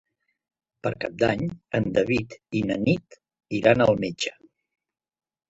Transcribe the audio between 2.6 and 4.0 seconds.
i na Nit iran al